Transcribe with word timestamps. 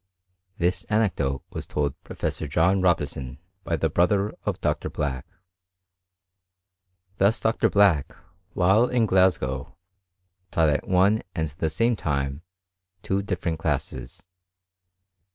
This 0.57 0.83
anecdote 0.85 1.43
was 1.51 1.67
told 1.67 1.93
Professor 2.03 2.47
Jd 2.47 2.81
bison 2.97 3.37
by 3.63 3.75
the 3.75 3.87
brother 3.87 4.33
of 4.45 4.59
Dr. 4.59 4.89
Black. 4.89 5.27
Thus 7.19 7.39
Dr. 7.39 7.69
Black, 7.69 8.15
while 8.55 8.85
in 8.87 9.05
Glasgow, 9.05 9.77
taught 10.49 10.83
(and 11.35 11.47
the 11.59 11.69
same 11.69 11.95
time 11.95 12.41
two 13.03 13.21
different 13.21 13.59
classes. 13.59 14.25